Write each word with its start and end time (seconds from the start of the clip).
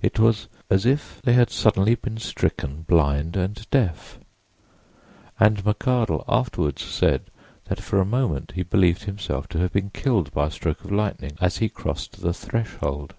It 0.00 0.20
was 0.20 0.46
as 0.70 0.86
if 0.86 1.20
they 1.24 1.32
had 1.32 1.50
suddenly 1.50 1.96
been 1.96 2.18
stricken 2.18 2.82
blind 2.82 3.36
and 3.36 3.68
deaf, 3.72 4.20
and 5.40 5.64
McArdle 5.64 6.24
afterward 6.28 6.78
said 6.78 7.22
that 7.64 7.80
for 7.80 8.00
a 8.00 8.04
moment 8.06 8.52
he 8.54 8.62
believed 8.62 9.02
himself 9.02 9.48
to 9.48 9.58
have 9.58 9.72
been 9.72 9.90
killed 9.90 10.30
by 10.30 10.46
a 10.46 10.50
stroke 10.52 10.84
of 10.84 10.92
lightning 10.92 11.36
as 11.40 11.56
he 11.56 11.68
crossed 11.68 12.22
the 12.22 12.32
threshold. 12.32 13.14